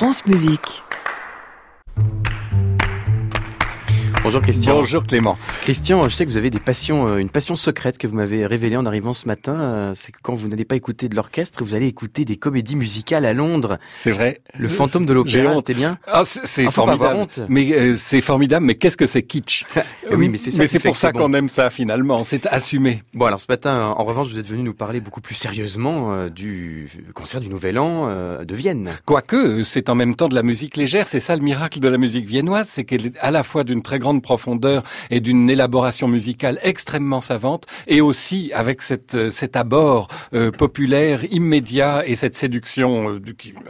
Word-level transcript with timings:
France 0.00 0.24
Musique. 0.24 0.82
Bonjour 4.30 4.42
Christian. 4.42 4.74
Bonjour 4.74 5.04
Clément. 5.04 5.36
Christian, 5.62 6.08
je 6.08 6.14
sais 6.14 6.24
que 6.24 6.30
vous 6.30 6.36
avez 6.36 6.50
des 6.50 6.60
passions, 6.60 7.08
euh, 7.08 7.16
une 7.16 7.30
passion 7.30 7.56
secrète 7.56 7.98
que 7.98 8.06
vous 8.06 8.14
m'avez 8.14 8.46
révélée 8.46 8.76
en 8.76 8.86
arrivant 8.86 9.12
ce 9.12 9.26
matin. 9.26 9.60
Euh, 9.60 9.92
c'est 9.92 10.12
que 10.12 10.18
quand 10.22 10.36
vous 10.36 10.46
n'allez 10.46 10.64
pas 10.64 10.76
écouter 10.76 11.08
de 11.08 11.16
l'orchestre, 11.16 11.64
vous 11.64 11.74
allez 11.74 11.88
écouter 11.88 12.24
des 12.24 12.36
comédies 12.36 12.76
musicales 12.76 13.24
à 13.24 13.32
Londres. 13.32 13.80
C'est 13.92 14.12
vrai. 14.12 14.40
Le 14.56 14.68
fantôme 14.68 15.04
de 15.04 15.12
l'opéra, 15.12 15.56
c'était 15.56 15.74
bien. 15.74 15.98
Ah, 16.06 16.22
c'est 16.24 16.66
Ah, 16.68 16.70
formidable. 16.70 17.26
Mais 17.48 17.72
euh, 17.72 17.96
c'est 17.96 18.20
formidable. 18.20 18.66
Mais 18.66 18.76
qu'est-ce 18.76 18.96
que 18.96 19.06
c'est 19.06 19.24
kitsch 19.24 19.64
Oui, 20.12 20.28
mais 20.28 20.38
c'est 20.38 20.52
ça 20.52 20.62
Mais 20.62 20.68
c'est 20.68 20.78
pour 20.78 20.96
ça 20.96 21.10
qu'on 21.10 21.34
aime 21.34 21.48
ça 21.48 21.68
finalement. 21.68 22.22
C'est 22.22 22.46
assumé. 22.46 23.02
Bon, 23.14 23.26
alors 23.26 23.40
ce 23.40 23.46
matin, 23.48 23.90
en 23.96 24.04
revanche, 24.04 24.28
vous 24.28 24.38
êtes 24.38 24.46
venu 24.46 24.62
nous 24.62 24.74
parler 24.74 25.00
beaucoup 25.00 25.20
plus 25.20 25.34
sérieusement 25.34 26.12
euh, 26.12 26.28
du 26.28 26.88
concert 27.14 27.40
du 27.40 27.48
Nouvel 27.48 27.80
An 27.80 28.06
euh, 28.08 28.44
de 28.44 28.54
Vienne. 28.54 28.90
Quoique, 29.06 29.64
c'est 29.64 29.88
en 29.88 29.96
même 29.96 30.14
temps 30.14 30.28
de 30.28 30.36
la 30.36 30.44
musique 30.44 30.76
légère. 30.76 31.08
C'est 31.08 31.18
ça 31.18 31.34
le 31.34 31.42
miracle 31.42 31.80
de 31.80 31.88
la 31.88 31.98
musique 31.98 32.26
viennoise, 32.26 32.68
c'est 32.68 32.84
qu'elle 32.84 33.06
est 33.06 33.18
à 33.18 33.32
la 33.32 33.42
fois 33.42 33.64
d'une 33.64 33.82
très 33.82 33.98
grande 33.98 34.19
profondeur 34.20 34.82
et 35.10 35.20
d'une 35.20 35.48
élaboration 35.50 36.08
musicale 36.08 36.58
extrêmement 36.62 37.20
savante, 37.20 37.66
et 37.86 38.00
aussi 38.00 38.52
avec 38.54 38.82
cette, 38.82 39.14
euh, 39.14 39.30
cet 39.30 39.56
abord 39.56 40.08
euh, 40.34 40.50
populaire 40.50 41.24
immédiat 41.32 42.06
et 42.06 42.14
cette 42.14 42.34
séduction, 42.34 43.10
euh, 43.10 43.20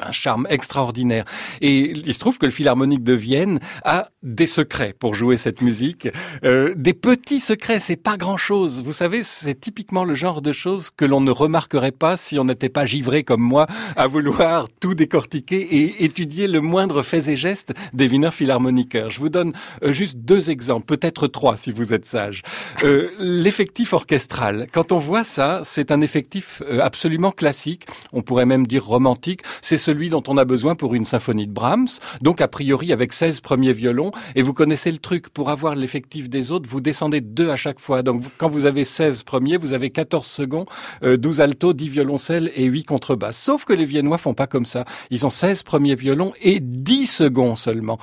un 0.01 0.13
charme 0.13 0.47
extraordinaire. 0.51 1.25
Et 1.61 1.91
il 1.91 2.15
se 2.15 2.19
trouve 2.19 2.39
que 2.39 2.47
le 2.47 2.53
Philharmonique 2.53 3.05
de 3.05 3.15
Vienne 3.15 3.61
a 3.85 4.11
des 4.23 4.47
secrets 4.47 4.95
pour 4.99 5.15
jouer 5.15 5.37
cette 5.37 5.61
musique, 5.61 6.09
Euh, 6.45 6.75
des 6.77 6.95
petits 6.95 7.41
secrets. 7.41 7.81
C'est 7.81 7.97
pas 7.97 8.17
grand-chose. 8.17 8.83
Vous 8.83 8.93
savez, 8.93 9.23
c'est 9.23 9.61
typiquement 9.61 10.05
le 10.05 10.15
genre 10.15 10.41
de 10.41 10.53
choses 10.53 10.91
que 10.91 11.05
l'on 11.05 11.21
ne 11.21 11.31
remarquerait 11.31 11.93
pas 11.93 12.17
si 12.17 12.39
on 12.39 12.45
n'était 12.45 12.69
pas 12.69 12.87
givré 12.87 13.25
comme 13.25 13.43
moi 13.43 13.67
à 13.97 14.07
vouloir 14.07 14.69
tout 14.81 14.95
décortiquer 14.95 15.61
et 15.61 16.05
étudier 16.05 16.47
le 16.49 16.61
moindre 16.61 17.03
fait 17.03 17.29
et 17.29 17.37
geste 17.37 17.75
des 17.93 18.09
Wiener 18.09 18.31
Philharmoniker. 18.31 19.11
Je 19.11 19.21
vous 19.21 19.29
donne 19.29 19.53
juste 19.85 20.19
deux 20.19 20.40
exemples, 20.49 20.87
peut-être 20.87 21.27
trois 21.27 21.57
si 21.57 21.73
vous 21.73 21.93
êtes 21.93 22.07
sage. 22.07 22.43
Euh, 22.85 23.09
L'effectif 23.19 23.93
orchestral. 23.93 24.69
Quand 24.73 24.93
on 24.93 24.99
voit 24.99 25.25
ça, 25.25 25.61
c'est 25.65 25.91
un 25.91 26.01
effectif 26.01 26.63
euh, 26.67 26.81
absolument 26.81 27.33
classique. 27.33 27.87
On 28.13 28.23
pourrait 28.23 28.47
même 28.47 28.67
dire 28.67 28.85
romantique. 28.85 29.43
C'est 29.63 29.79
celui 29.79 30.09
dont 30.09 30.23
on 30.29 30.39
a 30.39 30.45
besoin 30.45 30.75
pour 30.75 30.95
une 30.95 31.05
symphonie 31.05 31.47
de 31.47 31.53
Brahms. 31.53 31.89
Donc, 32.21 32.41
a 32.41 32.49
priori, 32.49 32.93
avec 32.93 33.13
16 33.13 33.41
premiers 33.41 33.73
violons. 33.73 34.13
Et 34.35 34.43
vous 34.43 34.55
connaissez 34.55 34.91
le 34.91 34.99
truc. 34.99 35.29
Pour 35.29 35.51
avoir 35.51 35.75
l'effectif 35.75 36.29
des 36.29 36.53
autres, 36.53 36.69
vous 36.69 36.81
descendez 36.81 37.21
deux 37.21 37.51
à 37.51 37.57
chaque 37.57 37.81
fois. 37.81 38.03
Donc, 38.03 38.23
quand 38.39 38.49
vous 38.49 38.67
avez 38.67 38.85
16 38.85 39.23
premiers, 39.25 39.57
vous 39.57 39.73
avez 39.73 39.91
14 39.91 40.27
seconds, 40.27 40.67
euh, 41.03 41.17
12 41.17 41.41
altos, 41.41 41.73
10 41.73 41.89
violoncelles 41.89 42.51
et 42.55 42.65
8 42.65 42.85
contrebasses. 42.85 43.39
Sauf 43.39 43.65
que 43.65 43.73
les 43.73 43.85
Viennois 43.85 44.19
font 44.19 44.35
pas 44.35 44.47
comme 44.47 44.67
ça. 44.67 44.85
Ils 45.11 45.27
ont 45.27 45.31
16 45.31 45.63
premiers 45.63 45.97
violons 45.97 46.33
et 46.41 46.61
10 46.61 47.07
seconds 47.07 47.57
seulement. 47.57 47.99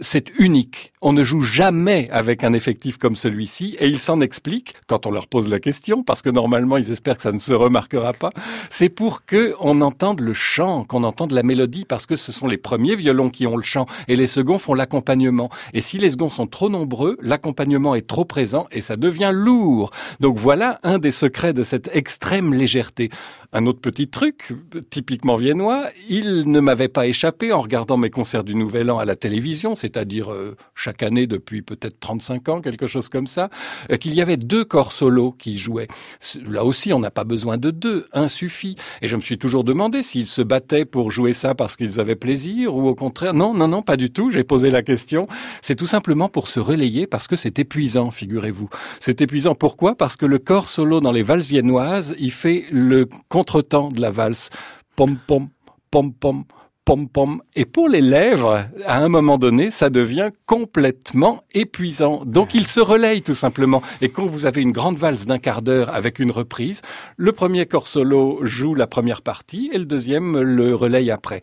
C'est 0.00 0.30
unique. 0.38 0.92
On 1.00 1.12
ne 1.12 1.22
joue 1.22 1.42
jamais 1.42 1.71
avec 2.10 2.44
un 2.44 2.52
effectif 2.52 2.98
comme 2.98 3.16
celui-ci 3.16 3.76
et 3.80 3.88
ils 3.88 3.98
s'en 3.98 4.20
expliquent 4.20 4.74
quand 4.86 5.06
on 5.06 5.10
leur 5.10 5.26
pose 5.26 5.48
la 5.48 5.58
question 5.58 6.02
parce 6.02 6.20
que 6.20 6.28
normalement 6.28 6.76
ils 6.76 6.90
espèrent 6.90 7.16
que 7.16 7.22
ça 7.22 7.32
ne 7.32 7.38
se 7.38 7.52
remarquera 7.52 8.12
pas. 8.12 8.30
C'est 8.68 8.90
pour 8.90 9.24
que 9.24 9.54
on 9.58 9.80
entende 9.80 10.20
le 10.20 10.34
chant, 10.34 10.84
qu'on 10.84 11.02
entende 11.02 11.32
la 11.32 11.42
mélodie 11.42 11.84
parce 11.86 12.06
que 12.06 12.16
ce 12.16 12.30
sont 12.30 12.46
les 12.46 12.58
premiers 12.58 12.94
violons 12.94 13.30
qui 13.30 13.46
ont 13.46 13.56
le 13.56 13.62
chant 13.62 13.86
et 14.06 14.16
les 14.16 14.26
seconds 14.26 14.58
font 14.58 14.74
l'accompagnement. 14.74 15.50
Et 15.72 15.80
si 15.80 15.98
les 15.98 16.10
seconds 16.10 16.28
sont 16.28 16.46
trop 16.46 16.68
nombreux, 16.68 17.16
l'accompagnement 17.22 17.94
est 17.94 18.06
trop 18.06 18.24
présent 18.24 18.66
et 18.70 18.80
ça 18.80 18.96
devient 18.96 19.32
lourd. 19.32 19.90
Donc 20.20 20.38
voilà 20.38 20.78
un 20.82 20.98
des 20.98 21.12
secrets 21.12 21.54
de 21.54 21.64
cette 21.64 21.88
extrême 21.94 22.52
légèreté. 22.52 23.10
Un 23.54 23.66
autre 23.66 23.80
petit 23.80 24.08
truc, 24.08 24.54
typiquement 24.88 25.36
viennois, 25.36 25.90
il 26.08 26.50
ne 26.50 26.58
m'avait 26.60 26.88
pas 26.88 27.06
échappé 27.06 27.52
en 27.52 27.60
regardant 27.60 27.98
mes 27.98 28.08
concerts 28.08 28.44
du 28.44 28.54
Nouvel 28.54 28.90
An 28.90 28.98
à 28.98 29.04
la 29.04 29.14
télévision, 29.14 29.74
c'est-à-dire 29.74 30.32
euh, 30.32 30.56
chaque 30.74 31.02
année 31.02 31.26
depuis 31.26 31.60
peut-être 31.60 32.00
35 32.00 32.48
ans, 32.48 32.60
quelque 32.62 32.86
chose 32.86 33.10
comme 33.10 33.26
ça, 33.26 33.50
euh, 33.90 33.98
qu'il 33.98 34.14
y 34.14 34.22
avait 34.22 34.38
deux 34.38 34.64
corps 34.64 34.92
solos 34.92 35.32
qui 35.32 35.58
jouaient. 35.58 35.88
Là 36.48 36.64
aussi, 36.64 36.94
on 36.94 36.98
n'a 36.98 37.10
pas 37.10 37.24
besoin 37.24 37.58
de 37.58 37.70
deux, 37.70 38.06
un 38.14 38.28
suffit. 38.28 38.76
Et 39.02 39.06
je 39.06 39.16
me 39.16 39.20
suis 39.20 39.36
toujours 39.36 39.64
demandé 39.64 40.02
s'ils 40.02 40.28
se 40.28 40.40
battaient 40.40 40.86
pour 40.86 41.10
jouer 41.10 41.34
ça 41.34 41.54
parce 41.54 41.76
qu'ils 41.76 42.00
avaient 42.00 42.16
plaisir 42.16 42.74
ou 42.74 42.88
au 42.88 42.94
contraire. 42.94 43.34
Non, 43.34 43.52
non, 43.52 43.68
non, 43.68 43.82
pas 43.82 43.98
du 43.98 44.10
tout. 44.10 44.30
J'ai 44.30 44.44
posé 44.44 44.70
la 44.70 44.80
question. 44.80 45.26
C'est 45.60 45.76
tout 45.76 45.86
simplement 45.86 46.30
pour 46.30 46.48
se 46.48 46.58
relayer 46.58 47.06
parce 47.06 47.28
que 47.28 47.36
c'est 47.36 47.58
épuisant, 47.58 48.10
figurez-vous. 48.10 48.70
C'est 48.98 49.20
épuisant. 49.20 49.54
Pourquoi? 49.54 49.94
Parce 49.94 50.16
que 50.16 50.24
le 50.24 50.38
corps 50.38 50.70
solo 50.70 51.02
dans 51.02 51.12
les 51.12 51.22
valses 51.22 51.46
viennoises, 51.46 52.14
il 52.18 52.32
fait 52.32 52.64
le 52.70 53.06
contretemps 53.42 53.88
de 53.88 54.00
la 54.00 54.12
valse. 54.12 54.50
Pom 54.94 55.16
pom, 55.26 55.48
pom 55.90 56.12
pom, 56.12 56.44
pom 56.84 57.08
pom. 57.08 57.42
Et 57.56 57.64
pour 57.64 57.88
les 57.88 58.00
lèvres, 58.00 58.66
à 58.86 58.98
un 58.98 59.08
moment 59.08 59.36
donné, 59.36 59.72
ça 59.72 59.90
devient 59.90 60.30
complètement 60.46 61.42
épuisant. 61.52 62.22
Donc 62.24 62.54
il 62.54 62.68
se 62.68 62.78
relaye 62.78 63.20
tout 63.20 63.34
simplement. 63.34 63.82
Et 64.00 64.10
quand 64.10 64.26
vous 64.26 64.46
avez 64.46 64.62
une 64.62 64.70
grande 64.70 64.96
valse 64.96 65.26
d'un 65.26 65.40
quart 65.40 65.60
d'heure 65.60 65.92
avec 65.92 66.20
une 66.20 66.30
reprise, 66.30 66.82
le 67.16 67.32
premier 67.32 67.66
corps 67.66 67.88
solo 67.88 68.38
joue 68.42 68.76
la 68.76 68.86
première 68.86 69.22
partie 69.22 69.70
et 69.72 69.78
le 69.78 69.86
deuxième 69.86 70.40
le 70.40 70.76
relaye 70.76 71.10
après. 71.10 71.42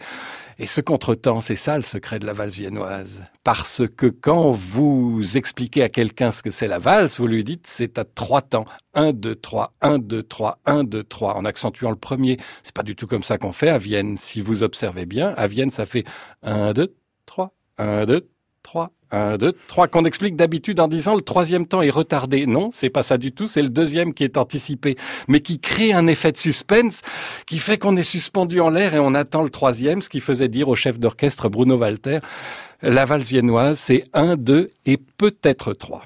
Et 0.61 0.67
ce 0.67 0.81
contretemps, 0.81 1.39
c'est 1.39 1.55
ça 1.55 1.77
le 1.77 1.83
secret 1.83 2.19
de 2.19 2.25
la 2.25 2.33
valse 2.33 2.55
viennoise. 2.55 3.23
Parce 3.45 3.81
que 3.87 4.07
quand 4.07 4.51
vous 4.51 5.37
expliquez 5.37 5.83
à 5.83 5.87
quelqu'un 5.87 6.31
ce 6.31 6.43
que 6.43 6.51
c'est 6.51 6.67
la 6.67 6.79
valse, 6.79 7.17
vous 7.17 7.27
lui 7.27 7.45
dites 7.45 7.65
c'est 7.65 7.97
à 7.97 8.03
trois 8.03 8.41
temps. 8.41 8.65
1, 8.93 9.13
2, 9.13 9.35
3, 9.35 9.73
1, 9.81 9.99
2, 9.99 10.21
3, 10.21 10.59
1, 10.65 10.83
2, 10.83 11.03
3, 11.03 11.37
en 11.37 11.45
accentuant 11.45 11.91
le 11.91 11.95
premier. 11.95 12.35
C'est 12.61 12.73
pas 12.73 12.83
du 12.83 12.97
tout 12.97 13.07
comme 13.07 13.23
ça 13.23 13.37
qu'on 13.37 13.53
fait 13.53 13.69
à 13.69 13.77
Vienne. 13.77 14.17
Si 14.17 14.41
vous 14.41 14.61
observez 14.61 15.05
bien, 15.05 15.29
à 15.37 15.47
Vienne, 15.47 15.71
ça 15.71 15.85
fait 15.85 16.03
1, 16.43 16.73
2, 16.73 16.93
3, 17.25 17.53
1, 17.77 18.05
2, 18.05 18.29
3, 18.69 18.91
1, 19.09 19.37
2, 19.37 19.55
3, 19.67 19.87
qu'on 19.87 20.05
explique 20.05 20.35
d'habitude 20.35 20.79
en 20.79 20.87
disant 20.87 21.15
le 21.15 21.23
troisième 21.23 21.65
temps 21.65 21.81
est 21.81 21.89
retardé. 21.89 22.45
Non, 22.45 22.69
c'est 22.71 22.91
pas 22.91 23.01
ça 23.01 23.17
du 23.17 23.31
tout, 23.31 23.47
c'est 23.47 23.63
le 23.63 23.69
deuxième 23.69 24.13
qui 24.13 24.23
est 24.23 24.37
anticipé, 24.37 24.95
mais 25.27 25.39
qui 25.39 25.59
crée 25.59 25.91
un 25.91 26.05
effet 26.05 26.31
de 26.31 26.37
suspense 26.37 27.01
qui 27.47 27.57
fait 27.57 27.79
qu'on 27.79 27.97
est 27.97 28.03
suspendu 28.03 28.61
en 28.61 28.69
l'air 28.69 28.93
et 28.93 28.99
on 28.99 29.15
attend 29.15 29.41
le 29.41 29.49
troisième, 29.49 30.03
ce 30.03 30.09
qui 30.09 30.19
faisait 30.19 30.49
dire 30.49 30.69
au 30.69 30.75
chef 30.75 30.99
d'orchestre 30.99 31.49
Bruno 31.49 31.77
Walter, 31.77 32.19
la 32.83 33.05
valse 33.05 33.27
viennoise, 33.27 33.79
c'est 33.79 34.03
1, 34.13 34.35
2 34.35 34.67
et 34.85 34.97
peut-être 34.97 35.73
3. 35.73 36.03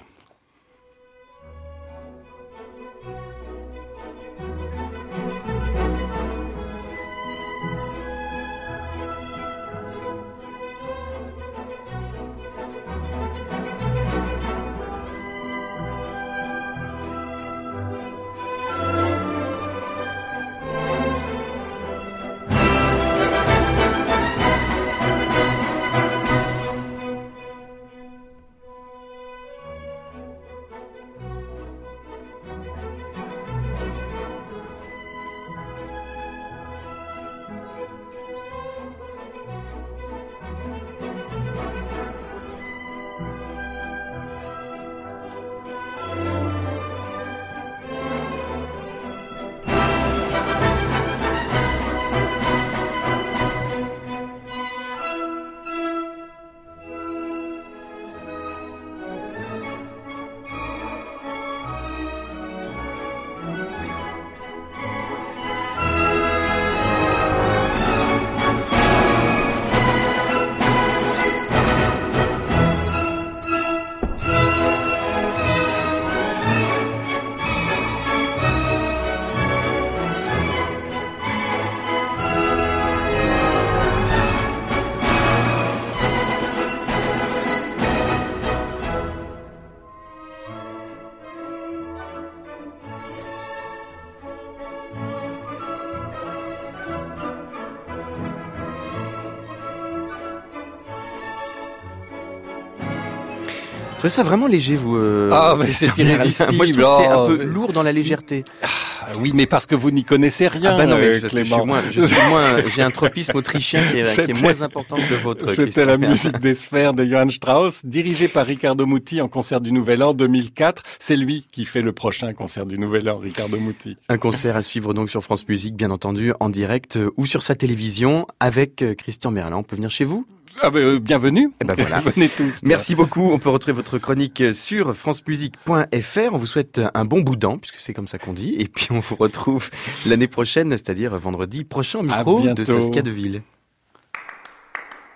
Trouvez 104.03 104.09
ça 104.15 104.23
vraiment 104.23 104.47
léger, 104.47 104.75
vous 104.75 104.97
euh, 104.97 105.29
Ah, 105.31 105.55
mais 105.57 105.71
c'est 105.71 105.97
irrésistible. 105.97 106.53
Moi, 106.55 106.65
je 106.65 106.73
trouve 106.73 106.83
que 106.83 106.89
c'est 107.03 107.07
un 107.07 107.19
Oh, 107.23 107.27
peu 107.27 107.37
mais- 107.37 107.45
lourd 107.45 107.71
dans 107.71 107.83
la 107.83 107.93
légèreté. 107.93 108.43
Ah 108.61 109.07
oui, 109.17 109.31
mais 109.33 109.45
parce 109.45 109.65
que 109.65 109.75
vous 109.75 109.91
n'y 109.91 110.03
connaissez 110.03 110.47
rien, 110.49 110.71
ah 110.73 110.77
bah 110.77 110.85
non, 110.85 110.97
mais 110.97 111.03
euh, 111.03 111.19
je 111.21 111.27
suis 111.29 111.55
moins, 111.65 111.81
je 111.89 112.01
suis 112.05 112.29
moins, 112.29 112.57
j'ai 112.75 112.81
un 112.81 112.91
tropisme 112.91 113.37
autrichien 113.37 113.81
qui 113.91 113.99
est, 113.99 114.25
qui 114.25 114.31
est 114.31 114.41
moins 114.41 114.61
important 114.61 114.97
que 114.97 115.09
le 115.09 115.15
vôtre. 115.17 115.49
C'était 115.49 115.85
la 115.85 115.97
musique 115.97 116.37
des 116.39 116.55
sphères 116.55 116.93
de 116.93 117.05
Johann 117.05 117.29
Strauss, 117.31 117.85
dirigée 117.85 118.27
par 118.27 118.45
Riccardo 118.45 118.85
Muti 118.85 119.21
en 119.21 119.29
concert 119.29 119.61
du 119.61 119.71
Nouvel 119.71 120.03
An 120.03 120.13
2004. 120.13 120.83
C'est 120.99 121.15
lui 121.15 121.45
qui 121.51 121.63
fait 121.65 121.81
le 121.81 121.93
prochain 121.93 122.33
concert 122.33 122.65
du 122.65 122.77
Nouvel 122.77 123.09
An, 123.09 123.17
Riccardo 123.19 123.57
Muti. 123.57 123.95
Un 124.09 124.17
concert 124.17 124.57
à 124.57 124.61
suivre 124.61 124.93
donc 124.93 125.09
sur 125.09 125.23
France 125.23 125.47
Musique, 125.47 125.75
bien 125.75 125.91
entendu, 125.91 126.33
en 126.41 126.49
direct 126.49 126.97
euh, 126.97 127.09
ou 127.15 127.25
sur 127.25 127.41
sa 127.43 127.55
télévision 127.55 128.25
avec 128.41 128.83
Christian 128.97 129.31
Merlin. 129.31 129.57
On 129.57 129.63
peut 129.63 129.75
venir 129.77 129.89
chez 129.91 130.03
vous? 130.05 130.25
Ah 130.61 130.69
ben, 130.69 130.79
euh, 130.79 130.99
bienvenue. 130.99 131.51
Eh 131.61 131.65
ben 131.65 131.73
voilà. 131.77 131.99
Venez 132.15 132.29
tous. 132.29 132.61
Merci 132.63 132.95
beaucoup. 132.95 133.31
On 133.31 133.39
peut 133.39 133.49
retrouver 133.49 133.73
votre 133.73 133.97
chronique 133.97 134.43
sur 134.53 134.95
francemusique.fr. 134.95 136.29
On 136.31 136.37
vous 136.37 136.45
souhaite 136.45 136.81
un 136.93 137.05
bon 137.05 137.21
bout 137.21 137.35
d'an, 137.35 137.57
puisque 137.57 137.79
c'est 137.79 137.93
comme 137.93 138.07
ça 138.07 138.17
qu'on 138.17 138.33
dit. 138.33 138.55
Et 138.59 138.67
puis 138.67 138.87
on 138.91 138.99
vous 138.99 139.15
retrouve 139.15 139.69
l'année 140.05 140.27
prochaine, 140.27 140.71
c'est-à-dire 140.71 141.17
vendredi 141.17 141.63
prochain 141.63 141.99
au 141.99 142.03
micro 142.03 142.41
de. 142.41 142.65
Saskia 142.65 143.01
Deville. 143.01 143.41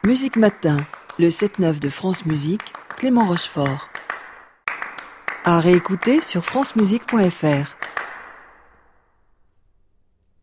Musique 0.06 0.38
Matin, 0.38 0.78
le 1.19 1.28
7-9 1.28 1.80
de 1.80 1.90
France 1.90 2.25
Musique, 2.25 2.74
Clément 2.98 3.25
Rochefort. 3.25 3.90
À 5.44 5.60
réécouter 5.60 6.22
sur 6.22 6.44
francemusique.fr. 6.44 7.77